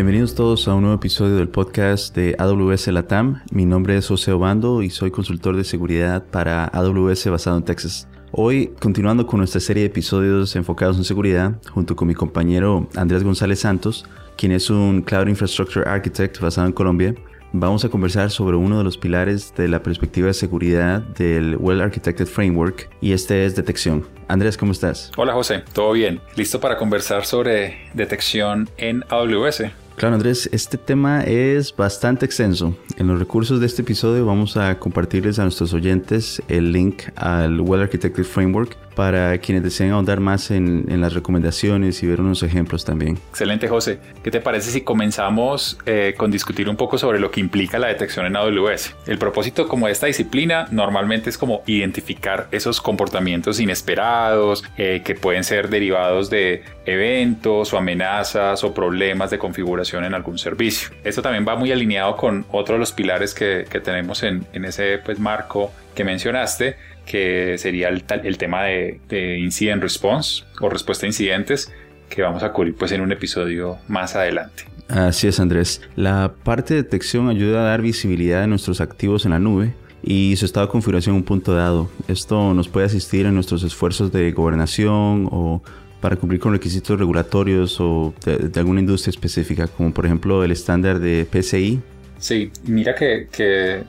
[0.00, 3.42] Bienvenidos todos a un nuevo episodio del podcast de AWS Latam.
[3.52, 8.08] Mi nombre es José Obando y soy consultor de seguridad para AWS basado en Texas.
[8.32, 13.22] Hoy, continuando con nuestra serie de episodios enfocados en seguridad, junto con mi compañero Andrés
[13.22, 14.06] González Santos,
[14.38, 17.14] quien es un Cloud Infrastructure Architect basado en Colombia,
[17.52, 21.82] vamos a conversar sobre uno de los pilares de la perspectiva de seguridad del Well
[21.82, 24.06] Architected Framework y este es detección.
[24.28, 25.12] Andrés, ¿cómo estás?
[25.18, 26.22] Hola José, ¿todo bien?
[26.36, 29.64] ¿Listo para conversar sobre detección en AWS?
[29.96, 32.74] Claro, Andrés, este tema es bastante extenso.
[32.96, 37.60] En los recursos de este episodio vamos a compartirles a nuestros oyentes el link al
[37.60, 42.84] Well Architected Framework para quienes deseen ahondar más en, las recomendaciones y ver unos ejemplos
[42.84, 43.18] también.
[43.30, 43.98] Excelente, José.
[44.22, 47.86] ¿Qué te parece si comenzamos eh, con discutir un poco sobre lo que implica la
[47.88, 48.94] detección en AWS?
[49.06, 55.14] El propósito como de esta disciplina normalmente es como identificar esos comportamientos inesperados eh, que
[55.14, 60.90] pueden ser derivados de eventos o amenazas o problemas de configuración en algún servicio.
[61.04, 64.98] Esto también va muy alineado con otro de los pilares que, tenemos en, en ese
[64.98, 68.04] pues, marco que mencionaste, que sería el,
[68.38, 71.72] tema de, incident response o respuesta a incidentes
[72.08, 74.64] que vamos a cubrir pues en un episodio más adelante.
[74.88, 75.82] Así es Andrés.
[75.94, 80.34] La parte de detección ayuda a dar visibilidad de nuestros activos en la nube y
[80.36, 81.88] su estado de configuración un punto dado.
[82.08, 85.62] Esto nos puede asistir en nuestros esfuerzos de gobernación o
[86.00, 90.98] para cumplir con requisitos regulatorios o de alguna industria específica, como por ejemplo el estándar
[90.98, 91.80] de PCI
[92.20, 93.28] Sí, mira que,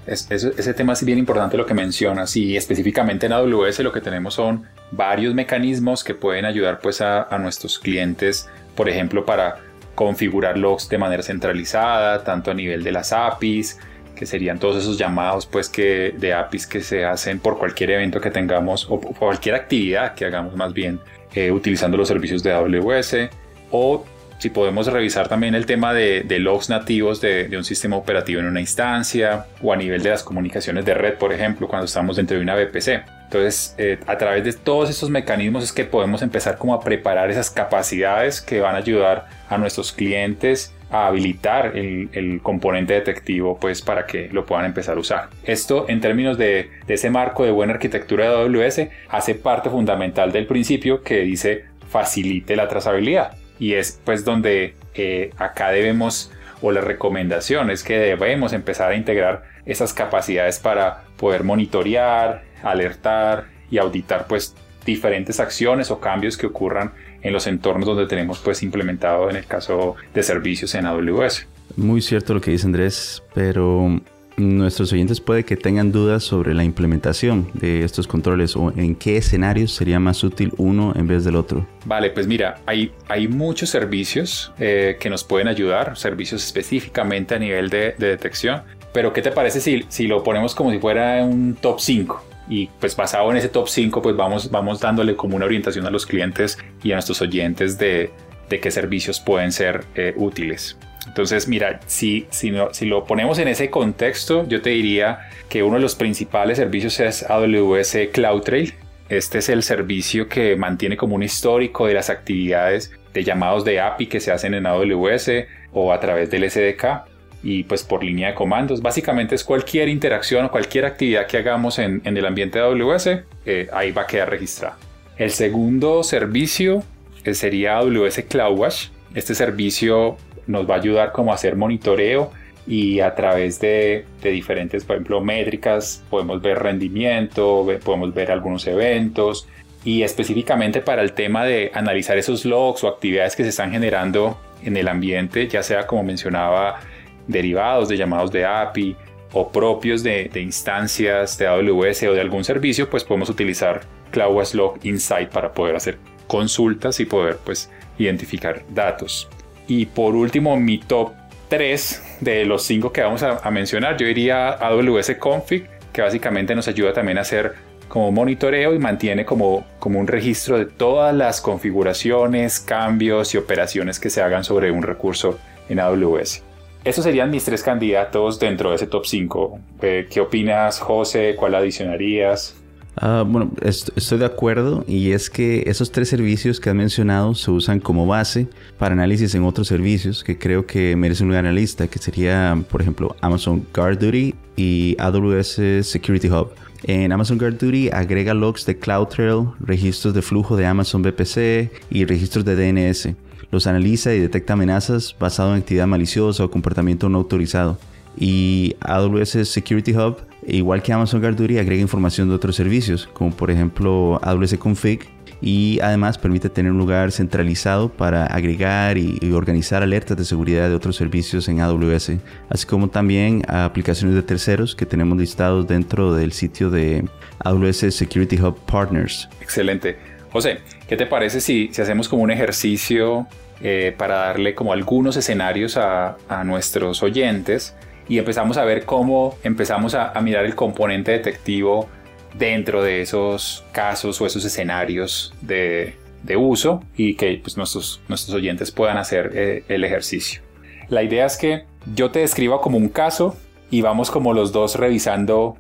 [0.08, 4.36] ese tema es bien importante lo que mencionas y específicamente en AWS lo que tenemos
[4.36, 9.58] son varios mecanismos que pueden ayudar pues a, nuestros clientes, por ejemplo, para
[9.96, 13.78] configurar logs de manera centralizada, tanto a nivel de las APIs,
[14.16, 18.32] que serían todos esos llamados pues de APIs que se hacen por cualquier evento que
[18.32, 21.02] tengamos o cualquier actividad que hagamos más bien
[21.34, 23.30] eh, utilizando los servicios de AWS
[23.72, 24.06] o
[24.42, 28.60] si podemos revisar también el tema de, logs nativos de, un sistema operativo en una
[28.60, 32.42] instancia o a nivel de las comunicaciones de red, por ejemplo, cuando estamos dentro de
[32.42, 33.04] una VPC.
[33.26, 37.30] Entonces, eh, a través de todos estos mecanismos es que podemos empezar como a preparar
[37.30, 43.84] esas capacidades que van a ayudar a nuestros clientes a habilitar el, componente detectivo pues
[43.84, 45.30] para que lo puedan empezar a usar.
[45.44, 50.32] Esto en términos de, de ese marco de buena arquitectura de AWS hace parte fundamental
[50.32, 56.32] del principio que dice facilite la trazabilidad y es pues donde eh, acá debemos
[56.64, 63.46] o la recomendación es que debemos empezar a integrar esas capacidades para poder monitorear, alertar
[63.70, 68.64] y auditar pues diferentes acciones o cambios que ocurran en los entornos donde tenemos pues
[68.64, 71.48] implementado en el caso de servicios en AWS.
[71.78, 74.02] Muy cierto lo que dice Andrés, pero
[74.42, 79.18] nuestros oyentes puede que tengan dudas sobre la implementación de estos controles o en qué
[79.18, 81.66] escenarios sería más útil uno en vez del otro.
[81.86, 87.40] Vale, pues mira, hay, hay muchos servicios eh, que nos pueden ayudar, servicios específicamente a
[87.40, 88.64] nivel de, detección,
[88.94, 92.26] pero ¿qué te parece si, si lo ponemos como si fuera un top 5?
[92.50, 95.90] y pues basado en ese top 5 pues vamos, vamos dándole como una orientación a
[95.90, 98.12] los clientes y a nuestros oyentes de,
[98.50, 100.78] de qué servicios pueden ser eh, útiles.
[101.08, 105.82] Entonces, mira, si, si, lo ponemos en ese contexto, yo te diría que uno de
[105.82, 108.74] los principales servicios es AWS CloudTrail.
[109.10, 113.82] Este es el servicio que mantiene como un histórico de las actividades de llamados de
[113.82, 115.32] API que se hacen en AWS
[115.74, 117.12] o a través del SDK
[117.44, 118.82] y pues por línea de comandos.
[118.82, 123.08] Básicamente es cualquier interacción o cualquier actividad que hagamos en, el ambiente de AWS,
[123.46, 124.78] eh, ahí va a quedar registrada.
[125.18, 126.84] El segundo servicio
[127.24, 128.90] eh, sería AWS CloudWatch.
[129.14, 132.32] Este servicio nos va a ayudar como a hacer monitoreo
[132.68, 139.48] y a través de, diferentes, por ejemplo, métricas, podemos ver rendimiento, podemos ver algunos eventos
[139.84, 144.38] y específicamente para el tema de analizar esos logs o actividades que se están generando
[144.64, 146.80] en el ambiente, ya sea como mencionaba,
[147.28, 148.96] derivados de llamados de API
[149.34, 153.82] o propios de, instancias de AWS o de algún servicio, pues podemos utilizar
[154.12, 155.98] CloudWatch Log Insight para poder hacer
[156.28, 159.28] consultas y poder pues identificar datos.
[159.74, 161.14] Y por último, mi top
[161.48, 166.68] 3 de los 5 que vamos a, mencionar, yo diría AWS Config, que básicamente nos
[166.68, 167.54] ayuda también a hacer
[167.88, 173.98] como monitoreo y mantiene como, como un registro de todas las configuraciones, cambios y operaciones
[174.02, 175.40] que se hagan sobre un recurso
[175.70, 176.44] en AWS.
[176.84, 179.60] Esos serían mis tres candidatos dentro de ese top 5.
[179.84, 181.38] Eh, ¿Qué opinas, José?
[181.38, 182.61] ¿Cuál adicionarías?
[182.98, 187.50] Ah, bueno, estoy de acuerdo y es que esos tres servicios que has mencionado se
[187.50, 188.48] usan como base
[188.78, 193.16] para análisis en otros servicios que creo que merecen un analista, que sería, por ejemplo,
[193.22, 196.50] Amazon Guard Duty y AWS Security Hub.
[196.84, 202.06] En Amazon Guard Duty agrega logs de CloudTrail, registros de flujo de Amazon VPC y
[202.06, 203.10] registros de DNS.
[203.52, 207.78] Los analiza y detecta amenazas basado en actividad maliciosa o comportamiento no autorizado.
[208.18, 210.18] Y AWS Security Hub,
[210.48, 215.08] igual que Amazon Guard Duty, agrega información de otros servicios, como por ejemplo AWS Config,
[215.42, 220.76] y además permite tener un lugar centralizado para agregar y, organizar alertas de seguridad de
[220.76, 222.12] otros servicios en AWS,
[222.50, 227.06] así como también aplicaciones de terceros que tenemos listados dentro del sitio de
[227.40, 229.28] AWS Security Hub Partners.
[229.42, 229.98] Excelente.
[230.32, 233.28] José, ¿qué te parece si, hacemos como un ejercicio
[233.62, 237.76] eh, para darle como algunos escenarios a, nuestros oyentes
[238.12, 241.88] y empezamos a ver cómo empezamos a, mirar el componente detectivo
[242.34, 245.96] dentro de esos casos o esos escenarios de,
[246.36, 250.42] uso y que pues, nuestros, nuestros oyentes puedan hacer eh, el ejercicio.
[250.90, 251.64] La idea es que
[251.96, 253.38] yo te describa como un caso
[253.70, 255.56] y vamos como los dos revisando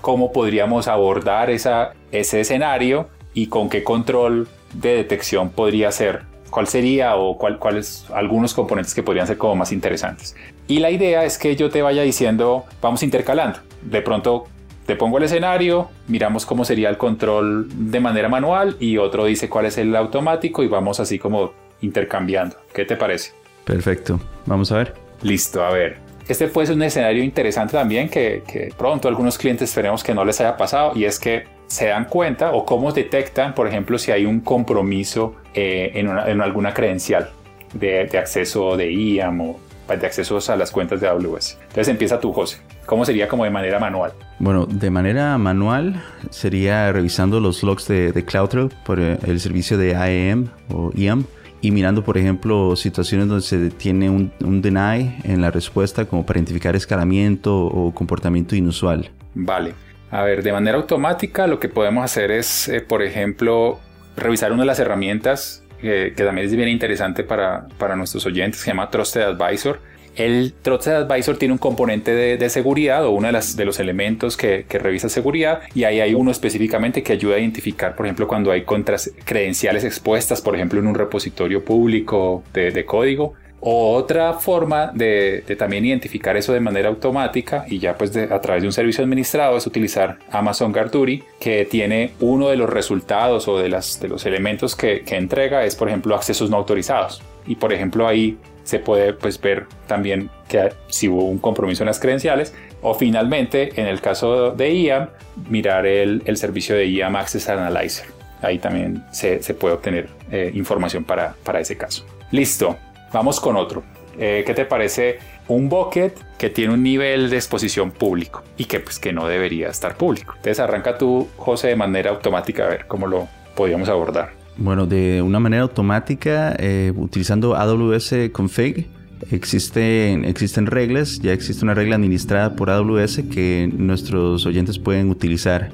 [0.00, 6.66] cómo podríamos abordar esa, ese escenario y con qué control de detección podría ser, cuál
[6.66, 10.36] sería o cuál, cuáles algunos componentes que podrían ser como más interesantes.
[10.66, 13.60] Y la idea es que yo te vaya diciendo, vamos intercalando.
[13.82, 14.46] De pronto
[14.86, 19.48] te pongo el escenario, miramos cómo sería el control de manera manual y otro dice
[19.48, 22.56] cuál es el automático y vamos así como intercambiando.
[22.74, 23.32] ¿Qué te parece?
[23.64, 24.94] Perfecto, vamos a ver.
[25.22, 25.98] Listo, a ver.
[26.28, 30.24] Este puede ser un escenario interesante también que, que pronto algunos clientes esperemos que no
[30.24, 34.10] les haya pasado y es que se dan cuenta o cómo detectan, por ejemplo, si
[34.10, 37.30] hay un compromiso eh, en, en, alguna credencial
[37.72, 41.58] de, de acceso de IAM o de accesos a las cuentas de AWS.
[41.62, 42.58] Entonces empieza tú, José.
[42.86, 44.12] ¿Cómo sería como de manera manual?
[44.40, 49.78] Bueno, de manera manual sería revisando los logs de, de CloudTrail por eh, el servicio
[49.78, 51.24] de IAM o IAM
[51.60, 56.26] y mirando, por ejemplo, situaciones donde se detiene un, un deny en la respuesta como
[56.26, 59.08] para identificar escalamiento o comportamiento inusual.
[59.34, 59.72] Vale.
[60.10, 63.78] A ver, de manera automática lo que podemos hacer es, eh, por ejemplo,
[64.16, 68.66] revisar una de las herramientas que, también es bien interesante para, para nuestros oyentes, se
[68.66, 69.80] llama Trusted Advisor.
[70.16, 74.36] El Trusted Advisor tiene un componente de, seguridad o uno de, las, de los elementos
[74.36, 78.26] que, que, revisa seguridad y ahí hay uno específicamente que ayuda a identificar, por ejemplo,
[78.26, 84.90] cuando hay contras, credenciales expuestas, por ejemplo, en un repositorio público de código otra forma
[84.94, 89.04] de, también identificar eso de manera automática y ya pues a través de un servicio
[89.04, 94.08] administrado es utilizar Amazon Duty que tiene uno de los resultados o de, las, de
[94.08, 97.22] los elementos que, entrega es por ejemplo accesos no autorizados.
[97.46, 101.88] Y por ejemplo ahí se puede pues ver también que si hubo un compromiso en
[101.88, 105.08] las credenciales o finalmente en el caso de IAM
[105.50, 108.06] mirar el, servicio de IAM Access Analyzer.
[108.40, 112.06] Ahí también se, puede obtener eh, información para, para ese caso.
[112.30, 112.78] Listo
[113.12, 113.82] Vamos con otro.
[114.18, 115.18] Eh, ¿Qué te parece
[115.48, 119.68] un bucket que tiene un nivel de exposición público y que pues que no debería
[119.68, 120.34] estar público?
[120.36, 124.32] Entonces arranca tú, José, de manera automática a ver cómo lo podríamos abordar.
[124.56, 128.88] Bueno, de una manera automática, eh, utilizando AWS Config,
[129.30, 135.70] existen, existen reglas, ya existe una regla administrada por AWS que nuestros oyentes pueden utilizar.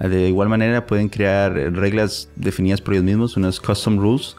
[0.00, 4.36] De igual manera pueden crear reglas definidas por ellos mismos, unas custom rules,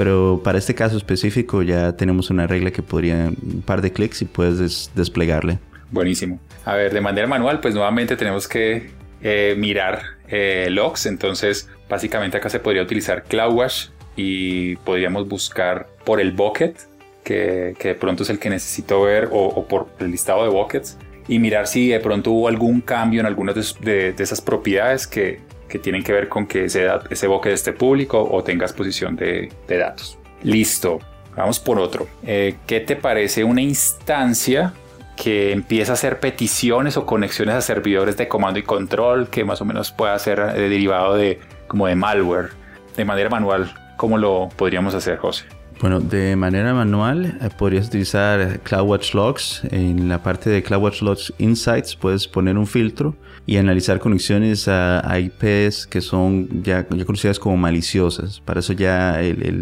[0.00, 4.22] pero para este caso específico ya tenemos una regla que podría un par de clics
[4.22, 5.58] y puedes desplegarle.
[5.90, 6.40] Buenísimo.
[6.64, 11.04] A ver, de manera manual, pues nuevamente tenemos que eh, mirar eh, logs.
[11.04, 16.78] Entonces, básicamente acá se podría utilizar CloudWatch y podríamos buscar por el bucket,
[17.22, 20.96] que, que de pronto es el que necesito ver, o, por el listado de buckets,
[21.28, 25.78] y mirar si de pronto hubo algún cambio en algunas de esas propiedades que, que
[25.78, 30.18] tienen que ver con que ese, ese bucket esté público o tenga exposición de, datos.
[30.42, 30.98] Listo,
[31.34, 32.06] vamos por otro.
[32.22, 34.74] Eh, ¿Qué te parece una instancia
[35.16, 39.60] que empieza a hacer peticiones o conexiones a servidores de comando y control que más
[39.60, 42.50] o menos pueda ser eh, derivado de como de malware
[42.96, 43.72] de manera manual?
[43.96, 45.44] ¿Cómo lo podríamos hacer, José?
[45.80, 49.62] Bueno, de manera manual eh, podrías utilizar CloudWatch Logs.
[49.70, 55.02] En la parte de CloudWatch Logs Insights puedes poner un filtro y analizar conexiones a,
[55.18, 58.40] IPs que son ya, conocidas como maliciosas.
[58.40, 59.18] Para eso ya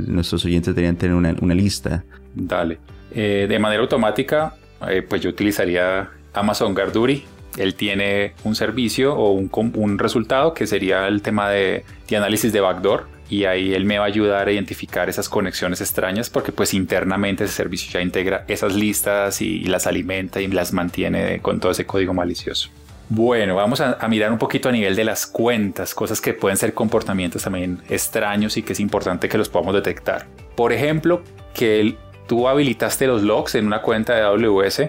[0.08, 2.04] nuestros oyentes deberían tener una, lista.
[2.34, 2.80] Dale.
[3.12, 4.54] Eh, de manera automática,
[4.88, 7.22] eh, pues yo utilizaría Amazon Garduri.
[7.56, 13.17] Él tiene un servicio o un, resultado que sería el tema de análisis de backdoor
[13.28, 17.44] y ahí él me va a ayudar a identificar esas conexiones extrañas porque pues internamente
[17.44, 21.84] ese servicio ya integra esas listas y, las alimenta y las mantiene con todo ese
[21.84, 22.70] código malicioso.
[23.10, 26.74] Bueno, vamos a, mirar un poquito a nivel de las cuentas, cosas que pueden ser
[26.74, 30.26] comportamientos también extraños y que es importante que los podamos detectar.
[30.54, 31.22] Por ejemplo,
[31.54, 34.82] que tú habilitaste los logs en una cuenta de AWS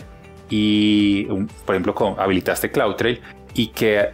[0.49, 1.25] y,
[1.65, 3.21] por ejemplo, habilitaste CloudTrail
[3.53, 4.09] y que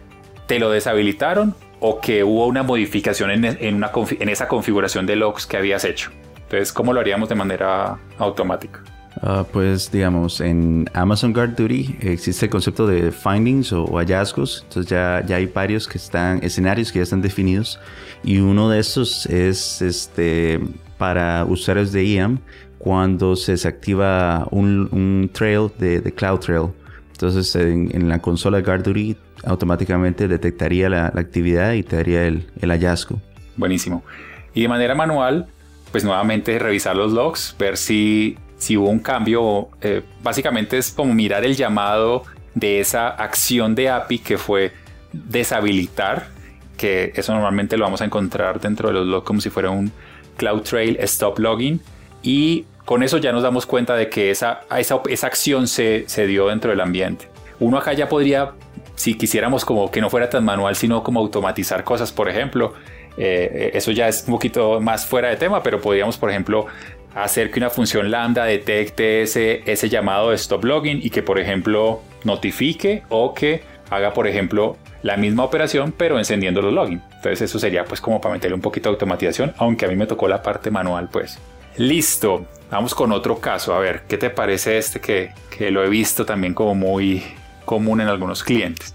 [0.46, 5.56] te lo deshabilitaron o que hubo una modificación en, en esa configuración de logs que
[5.56, 6.10] habías hecho.
[6.36, 8.82] Entonces, ¿cómo lo haríamos de manera automática?
[9.22, 14.62] Ah, pues digamos, en Amazon Guard Duty existe el concepto de findings o, hallazgos.
[14.64, 17.80] Entonces ya, ya hay varios que están, escenarios que ya están definidos.
[18.22, 20.60] Y uno de estos es este,
[20.98, 22.40] para usuarios de IAM
[22.78, 26.68] cuando se desactiva un, trail de, de CloudTrail.
[27.12, 29.16] Entonces en, la consola GuardDuty
[29.46, 33.20] automáticamente detectaría la, actividad y te daría el, hallazgo.
[33.56, 34.04] Buenísimo.
[34.52, 35.46] Y de manera manual,
[35.92, 39.68] pues nuevamente revisar los logs, ver si, si hubo un cambio.
[39.80, 42.24] Eh, básicamente es como mirar el llamado
[42.54, 44.72] de esa acción de API que fue
[45.12, 46.28] deshabilitar,
[46.76, 49.92] que eso normalmente lo vamos a encontrar dentro de los logs como si fuera un
[50.36, 51.80] CloudTrail Stop Logging.
[52.22, 56.26] Y con eso ya nos damos cuenta de que esa, esa, esa acción se, se
[56.26, 57.28] dio dentro del ambiente.
[57.58, 58.52] Uno acá ya podría,
[58.96, 62.74] si quisiéramos como que no fuera tan manual, sino como automatizar cosas, por ejemplo,
[63.16, 66.66] eh, eso ya es un poquito más fuera de tema, pero podríamos, por ejemplo,
[67.14, 71.38] hacer que una función lambda detecte ese, ese llamado de stop logging y que, por
[71.38, 77.00] ejemplo, notifique o que haga, por ejemplo, la misma operación, pero encendiendo los login.
[77.16, 80.06] Entonces eso sería pues como para meterle un poquito de automatización, aunque a mí me
[80.06, 81.38] tocó la parte manual, pues.
[81.76, 83.74] Listo, vamos con otro caso.
[83.74, 85.30] A ver, ¿qué te parece este que,
[85.70, 87.22] lo he visto también como muy
[87.66, 88.94] común en algunos clientes?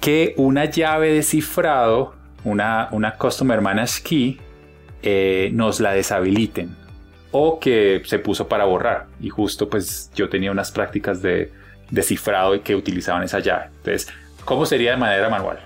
[0.00, 4.38] Que una llave de cifrado, una, una Customer Managed Key,
[5.02, 6.76] eh, nos la deshabiliten
[7.30, 11.52] o que se puso para borrar y justo pues yo tenía unas prácticas de,
[11.90, 13.66] de cifrado y que utilizaban esa llave.
[13.78, 14.08] Entonces,
[14.44, 15.58] ¿cómo sería de manera manual?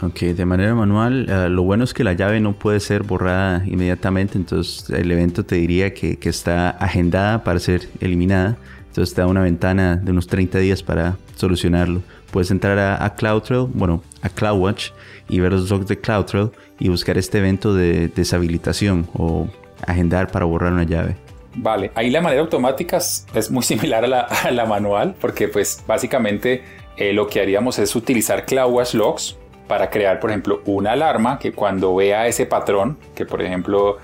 [0.00, 3.64] Ok, de manera manual, eh, lo bueno es que la llave no puede ser borrada
[3.66, 8.58] inmediatamente, entonces el evento te diría que, está agendada para ser eliminada,
[8.88, 12.02] entonces te da una ventana de unos 30 días para solucionarlo.
[12.30, 14.90] Puedes entrar a, CloudTrail, bueno, a CloudWatch
[15.28, 19.48] y ver los logs de CloudTrail y buscar este evento de deshabilitación o
[19.86, 21.16] agendar para borrar una llave.
[21.54, 26.62] Vale, ahí la manera automática es muy similar a la, manual porque pues básicamente
[26.96, 31.52] eh, lo que haríamos es utilizar CloudWatch Logs para crear, por ejemplo, una alarma que
[31.52, 33.98] cuando vea ese patrón, que por ejemplo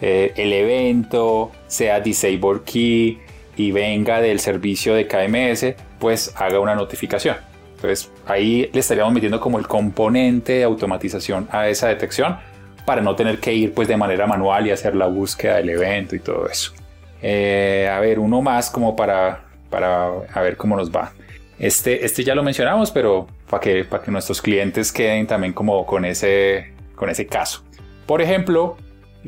[0.00, 3.18] eh, el evento sea disable key
[3.58, 7.36] y venga del servicio de KMS, pues haga una notificación.
[7.74, 12.38] Entonces ahí le estaríamos metiendo como el componente de automatización a esa detección
[12.86, 16.14] para no tener que ir pues de manera manual y hacer la búsqueda del evento
[16.14, 16.72] y todo eso.
[17.20, 21.12] Eh, a ver, uno más como para, para a ver cómo nos va.
[21.58, 25.84] Este, este ya lo mencionamos, pero para que, para que nuestros clientes queden también como
[25.84, 27.64] con ese, con ese caso.
[28.06, 28.76] Por ejemplo,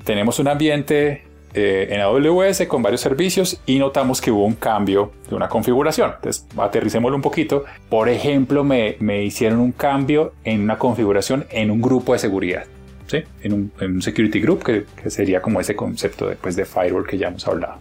[0.05, 5.13] tenemos un ambiente eh, en AWS con varios servicios y notamos que hubo un cambio
[5.29, 6.13] de una configuración.
[6.17, 7.65] Entonces, aterricémoslo un poquito.
[7.89, 12.65] Por ejemplo, me, me hicieron un cambio en una configuración en un grupo de seguridad.
[13.07, 13.25] ¿sí?
[13.43, 17.07] En, un, en un security group, que, que, sería como ese concepto después de firewall
[17.07, 17.79] que ya hemos hablado.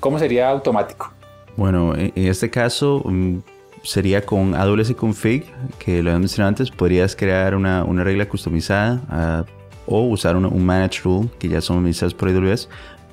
[0.00, 1.12] ¿Cómo sería automático?
[1.56, 3.38] Bueno, en este caso, mm,
[3.82, 5.44] sería con AWS Config,
[5.78, 9.44] que lo he mencionado antes, podrías crear una, una regla customizada ah,
[9.86, 12.68] o usar un, un, Manage Rule, que ya son administrados por AWS,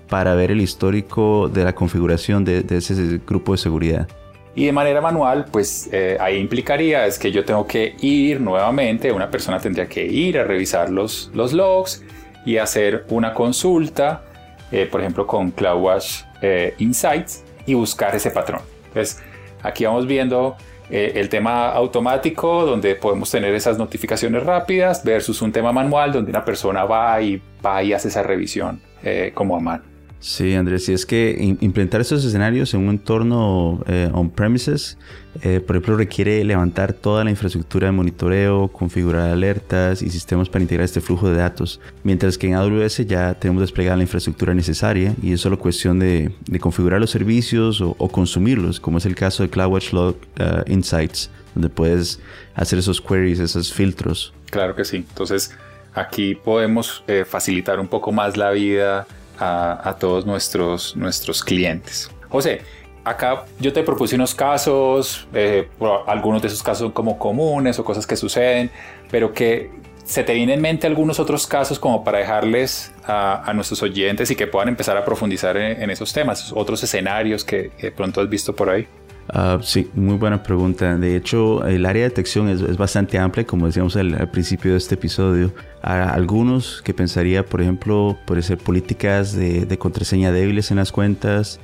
[0.10, 4.08] para ver el histórico de la configuración de, de ese grupo de seguridad.
[4.56, 9.12] Y de manera manual, pues eh, ahí implicaría es que yo tengo que ir nuevamente,
[9.12, 12.04] una persona tendría que ir a revisar los, los logs
[12.46, 14.24] y hacer una consulta,
[14.72, 18.62] eh, por ejemplo con CloudWatch eh, Insights y buscar ese patrón.
[18.88, 19.22] Entonces,
[19.62, 20.56] Aquí vamos viendo
[20.90, 26.32] eh, el tema automático, donde podemos tener esas notificaciones rápidas, versus un tema manual, donde
[26.32, 29.84] una persona va y va y hace esa revisión eh, como a mano.
[30.22, 34.98] Sí, Andrés, si es que implementar esos escenarios en un entorno eh, on-premises,
[35.42, 40.62] eh, por ejemplo, requiere levantar toda la infraestructura de monitoreo, configurar alertas y sistemas para
[40.62, 45.16] integrar este flujo de datos, mientras que en AWS ya tenemos desplegada la infraestructura necesaria
[45.22, 49.50] y es solo cuestión de, configurar los servicios o, consumirlos, como es el caso de
[49.50, 52.20] CloudWatch Log uh, Insights, donde puedes
[52.56, 54.34] hacer esos queries, esos filtros.
[54.50, 54.98] Claro que sí.
[54.98, 55.56] Entonces,
[55.94, 59.08] aquí podemos eh, facilitar un poco más la vida
[59.40, 62.12] a, todos nuestros, nuestros clientes.
[62.30, 62.62] José,
[63.04, 65.68] acá yo te propuse unos casos, eh,
[66.08, 68.70] algunos de esos casos son como comunes o cosas que suceden,
[69.10, 69.72] pero que
[70.10, 74.36] se te vienen en mente algunos otros casos como para dejarles a, nuestros oyentes y
[74.36, 78.56] que puedan empezar a profundizar en, esos temas, otros escenarios que, de pronto has visto
[78.56, 78.88] por ahí.
[79.32, 80.98] Ah, sí, muy buena pregunta.
[80.98, 84.96] De hecho, el área de detección es, bastante amplia, como decíamos al, principio de este
[84.96, 85.54] episodio.
[85.82, 91.60] A algunos que pensaría, por ejemplo, puede ser políticas de, contraseña débiles en las cuentas,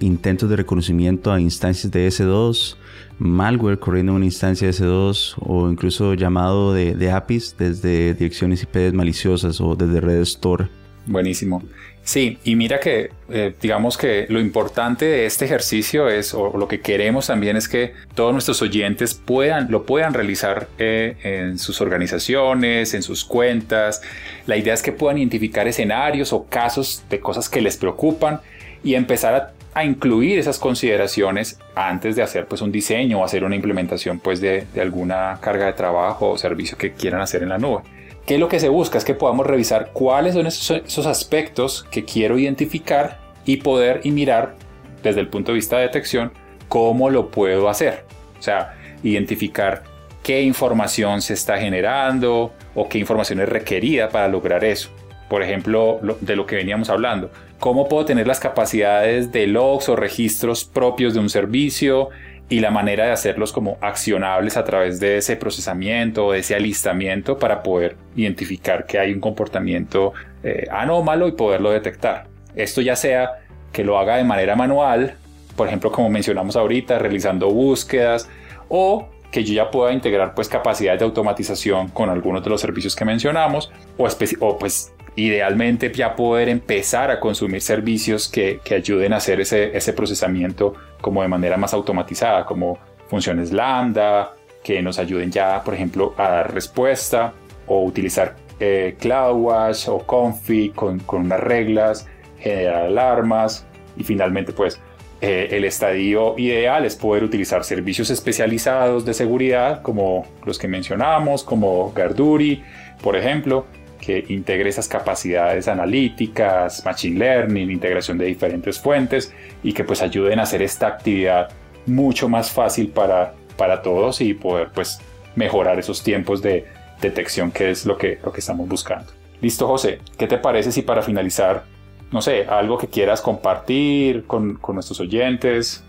[0.00, 2.76] intentos de reconocimiento a instancias de S2,
[3.18, 8.94] malware corriendo una instancia de S2 o incluso llamado de, de APIs desde direcciones IP
[8.94, 10.79] maliciosas o desde redes Tor.
[11.06, 11.62] Buenísimo.
[12.02, 16.66] Sí, y mira que eh, digamos que lo importante de este ejercicio es, o lo
[16.66, 21.80] que queremos también es que todos nuestros oyentes puedan, lo puedan realizar eh, en sus
[21.80, 24.02] organizaciones, en sus cuentas.
[24.46, 28.40] La idea es que puedan identificar escenarios o casos de cosas que les preocupan
[28.82, 33.54] y empezar a, incluir esas consideraciones antes de hacer pues un diseño o hacer una
[33.54, 37.58] implementación pues de, de alguna carga de trabajo o servicio que quieran hacer en la
[37.58, 37.82] nube.
[38.26, 38.98] ¿Qué es lo que se busca?
[38.98, 44.54] Es que podamos revisar cuáles son esos, aspectos que quiero identificar y poder y mirar
[45.02, 46.32] desde el punto de vista de detección
[46.68, 48.04] cómo lo puedo hacer.
[48.38, 49.82] O sea, identificar
[50.22, 54.90] qué información se está generando o qué información es requerida para lograr eso.
[55.28, 57.30] Por ejemplo, de lo que veníamos hablando.
[57.58, 62.08] ¿Cómo puedo tener las capacidades de logs o registros propios de un servicio?
[62.50, 67.38] Y la manera de hacerlos como accionables a través de ese procesamiento o ese alistamiento
[67.38, 72.26] para poder identificar que hay un comportamiento eh, anómalo y poderlo detectar.
[72.56, 73.30] Esto ya sea
[73.72, 75.14] que lo haga de manera manual,
[75.56, 78.28] por ejemplo como mencionamos ahorita, realizando búsquedas
[78.68, 82.96] o que yo ya pueda integrar pues capacidades de automatización con algunos de los servicios
[82.96, 84.08] que mencionamos o,
[84.40, 89.92] o pues idealmente ya poder empezar a consumir servicios que, ayuden a hacer ese, ese,
[89.92, 92.78] procesamiento como de manera más automatizada, como
[93.08, 97.32] funciones lambda, que nos ayuden ya, por ejemplo, a dar respuesta
[97.66, 102.06] o utilizar eh, CloudWatch o Config con, con, unas reglas,
[102.38, 103.66] generar alarmas
[103.96, 104.80] y finalmente pues
[105.22, 111.44] eh, el estadio ideal es poder utilizar servicios especializados de seguridad como los que mencionamos,
[111.44, 112.62] como Garduri,
[113.02, 113.66] por ejemplo,
[114.00, 120.40] que integre esas capacidades analíticas, machine learning, integración de diferentes fuentes y que pues ayuden
[120.40, 121.50] a hacer esta actividad
[121.86, 125.00] mucho más fácil para, para todos y poder pues
[125.36, 126.66] mejorar esos tiempos de
[127.00, 129.12] detección que es lo que, lo que estamos buscando.
[129.40, 131.64] Listo José, ¿qué te parece si para finalizar,
[132.10, 135.84] no sé, algo que quieras compartir con, con nuestros oyentes?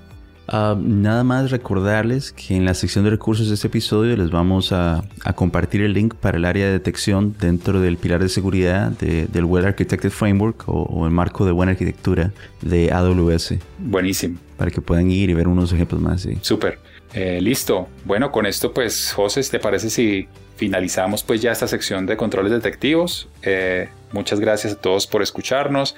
[0.53, 4.73] Ah, nada más recordarles que en la sección de recursos de este episodio les vamos
[4.73, 5.02] a,
[5.34, 9.65] compartir el link para el área de detección dentro del pilar de seguridad del Well
[9.65, 13.56] Architected Framework o, el marco de buena arquitectura de AWS.
[13.80, 14.39] Buenísimo.
[14.58, 16.23] Para que puedan ir y ver unos ejemplos más.
[16.23, 16.38] Sí.
[16.41, 16.80] Súper.
[17.13, 17.88] Eh, listo.
[18.04, 22.52] Bueno, con esto pues, José, ¿te parece si finalizamos pues ya esta sección de controles
[22.52, 23.30] detectivos?
[23.41, 25.95] Eh, muchas gracias a todos por escucharnos.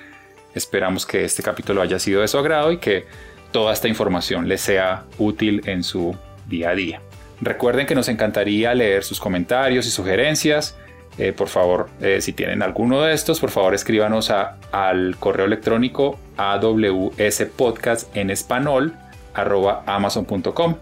[0.54, 3.06] Esperamos que este capítulo haya sido de su agrado y que
[3.54, 6.14] toda esta información les sea útil en su
[6.48, 7.02] día a día.
[7.40, 10.78] Recuerden que nos encantaría leer sus comentarios y sugerencias.
[11.18, 15.46] Eh, por favor, eh, si tienen alguno de estos, por favor escríbanos a, al correo
[15.46, 18.98] electrónico awspodcast en español
[19.34, 20.76] amazon.com.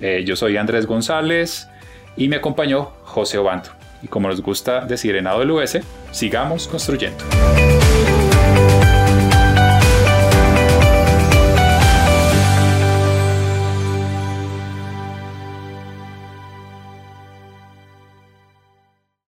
[0.00, 1.68] Eh, yo soy Andrés González
[2.16, 3.70] y me acompañó José Obanto.
[4.02, 5.78] Y como nos gusta decir en AWS,
[6.10, 7.24] sigamos construyendo.